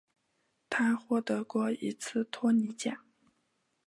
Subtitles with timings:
[0.67, 3.05] 他获得过一次托尼奖。